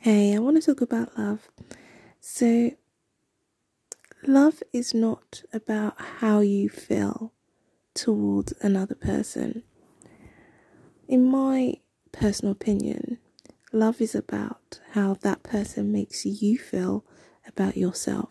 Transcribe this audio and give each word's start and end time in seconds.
Hey, 0.00 0.36
I 0.36 0.38
want 0.38 0.56
to 0.62 0.62
talk 0.62 0.80
about 0.80 1.18
love. 1.18 1.48
So, 2.20 2.70
love 4.26 4.62
is 4.72 4.94
not 4.94 5.42
about 5.52 6.00
how 6.20 6.38
you 6.40 6.68
feel 6.68 7.32
towards 7.94 8.52
another 8.60 8.94
person. 8.94 9.64
In 11.08 11.24
my 11.28 11.74
personal 12.12 12.52
opinion, 12.52 13.18
love 13.72 14.00
is 14.00 14.14
about 14.14 14.80
how 14.92 15.14
that 15.22 15.42
person 15.42 15.90
makes 15.92 16.24
you 16.24 16.58
feel 16.58 17.04
about 17.46 17.76
yourself. 17.76 18.30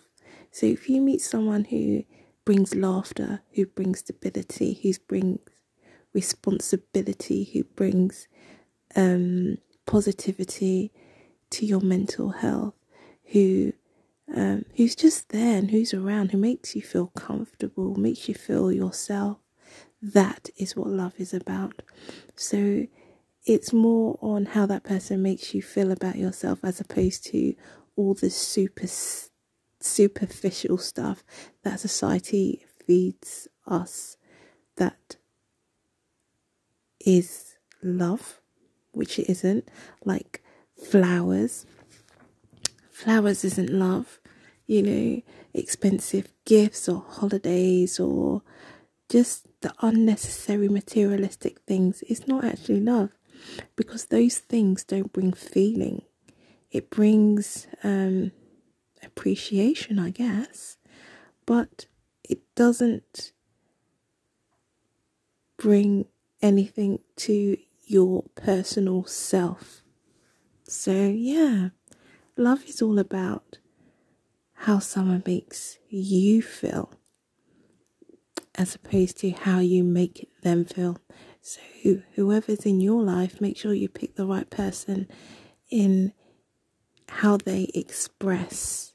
So, 0.52 0.66
if 0.68 0.90
you 0.90 1.02
meet 1.02 1.22
someone 1.22 1.66
who 1.66 2.04
brings 2.46 2.76
laughter, 2.76 3.42
who 3.56 3.66
brings 3.66 4.00
stability, 4.00 4.80
who 4.84 4.94
brings 5.08 5.40
responsibility, 6.14 7.50
who 7.54 7.64
brings 7.66 8.28
um, 8.96 9.58
positivity 9.86 10.92
to 11.52 11.66
your 11.66 11.82
mental 11.82 12.30
health, 12.30 12.74
who 13.32 13.74
um, 14.36 14.66
who's 14.76 14.96
just 14.96 15.30
there 15.30 15.58
and 15.58 15.72
who's 15.72 15.94
around, 15.94 16.32
who 16.32 16.38
makes 16.38 16.76
you 16.76 16.82
feel 16.82 17.08
comfortable, 17.08 17.96
makes 17.96 18.28
you 18.28 18.36
feel 18.36 18.72
yourself. 18.72 19.38
That 20.02 20.50
is 20.58 20.76
what 20.76 20.90
love 20.90 21.14
is 21.18 21.34
about. 21.34 21.82
So 22.36 22.88
it's 23.46 23.72
more 23.72 24.20
on 24.22 24.48
how 24.48 24.66
that 24.66 24.84
person 24.84 25.22
makes 25.22 25.54
you 25.54 25.62
feel 25.62 25.92
about 25.92 26.18
yourself 26.18 26.60
as 26.64 26.80
opposed 26.82 27.26
to 27.28 27.56
all 27.96 28.14
the 28.14 28.30
super 28.30 28.88
superficial 29.80 30.78
stuff 30.78 31.24
that 31.64 31.80
society 31.80 32.66
feeds 32.86 33.48
us 33.66 34.18
that 34.76 35.16
is 37.06 37.56
love, 37.82 38.42
which 38.92 39.20
it 39.20 39.30
isn't, 39.30 39.70
like 40.04 40.44
flowers. 40.84 41.66
Flowers 42.90 43.44
isn't 43.44 43.70
love, 43.70 44.20
you 44.66 44.82
know, 44.84 45.22
expensive 45.54 46.32
gifts 46.46 46.90
or 46.90 47.04
holidays 47.08 48.00
or 48.00 48.42
just 49.10 49.48
the 49.62 49.74
unnecessary 49.82 50.68
materialistic 50.68 51.60
things 51.62 52.04
is 52.04 52.28
not 52.28 52.44
actually 52.44 52.82
love 52.82 53.10
because 53.76 54.06
those 54.06 54.38
things 54.38 54.84
don't 54.84 55.14
bring 55.14 55.34
feeling. 55.34 56.04
It 56.72 56.90
brings 56.90 57.68
um, 57.84 58.32
appreciation, 59.04 60.00
I 60.00 60.10
guess, 60.10 60.78
but 61.46 61.86
it 62.24 62.40
doesn't 62.56 63.32
bring 65.58 66.06
anything 66.42 67.00
to 67.16 67.58
your 67.86 68.24
personal 68.36 69.06
self. 69.06 69.82
So, 70.70 70.92
yeah, 70.92 71.70
love 72.36 72.66
is 72.66 72.82
all 72.82 73.00
about 73.00 73.60
how 74.54 74.80
someone 74.80 75.24
makes 75.26 75.78
you 75.88 76.42
feel 76.42 76.92
as 78.56 78.76
opposed 78.76 79.18
to 79.20 79.30
how 79.30 79.60
you 79.60 79.86
make 79.86 80.30
them 80.42 80.66
feel. 80.66 80.98
So, 81.42 81.62
whoever's 82.16 82.66
in 82.66 82.82
your 82.82 83.02
life, 83.02 83.40
make 83.40 83.56
sure 83.56 83.74
you 83.74 83.88
pick 83.88 84.16
the 84.16 84.26
right 84.26 84.50
person 84.50 85.08
in 85.70 86.12
how 87.08 87.38
they 87.38 87.72
express 87.74 88.94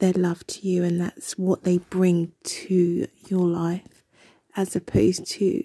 their 0.00 0.12
love 0.12 0.44
to 0.48 0.66
you, 0.66 0.82
and 0.82 1.00
that's 1.00 1.38
what 1.38 1.62
they 1.62 1.78
bring 1.78 2.32
to 2.42 3.06
your 3.28 3.46
life 3.46 4.02
as 4.56 4.74
opposed 4.74 5.24
to 5.26 5.62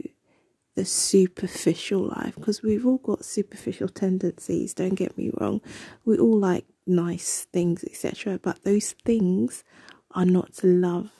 the 0.76 0.86
superficial 0.86 2.02
life 2.02 2.36
because 2.36 2.64
we've 2.64 2.86
all 2.86 2.98
got 2.98 3.24
superficial 3.24 3.88
tendencies 3.88 4.74
don't 4.74 4.96
get 4.96 5.18
me 5.18 5.32
wrong. 5.40 5.62
We 6.06 6.18
all 6.18 6.40
like 6.40 6.66
nice 6.86 7.48
things 7.54 7.84
etc 7.84 8.40
but 8.42 8.64
those 8.64 8.94
things 9.06 9.64
are 10.12 10.26
not 10.26 10.64
love. 10.64 11.12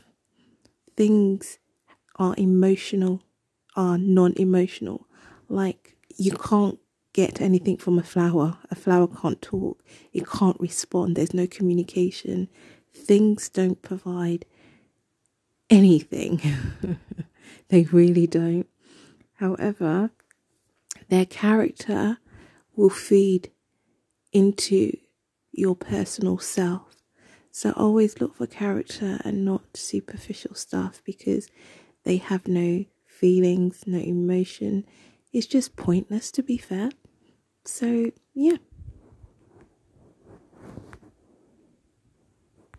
Things 0.96 1.60
are 2.18 2.36
emotional 2.38 3.22
are 3.76 3.98
non-emotional. 3.98 5.08
Like 5.50 5.96
you 6.16 6.32
can't 6.32 6.80
get 7.14 7.42
anything 7.42 7.78
from 7.78 7.98
a 7.98 8.04
flower. 8.04 8.58
A 8.72 8.76
flower 8.76 9.08
can't 9.08 9.42
talk. 9.42 9.84
It 10.12 10.28
can't 10.28 10.60
respond. 10.60 11.16
There's 11.16 11.34
no 11.34 11.48
communication. 11.48 12.50
Things 12.94 13.50
don't 13.50 13.82
provide 13.82 14.46
anything. 15.70 16.42
They 17.70 17.84
really 17.84 18.28
don't 18.28 18.68
However, 19.36 20.12
their 21.10 21.26
character 21.26 22.20
will 22.76 22.90
feed 22.90 23.52
into 24.32 24.98
your 25.52 25.76
personal 25.76 26.40
self. 26.40 26.96
So 27.52 27.72
always 27.76 28.20
look 28.20 28.36
for 28.36 28.48
character 28.48 29.20
and 29.24 29.46
not 29.46 29.78
superficial 29.78 30.56
stuff 30.56 31.02
because 31.06 31.50
they 32.04 32.18
have 32.18 32.48
no 32.48 32.86
feelings, 33.06 33.84
no 33.86 34.00
emotion. 34.00 34.86
It's 35.32 35.46
just 35.46 35.76
pointless 35.76 36.32
to 36.32 36.44
be 36.44 36.58
fair. 36.58 36.90
So, 37.66 38.12
yeah. 38.34 38.58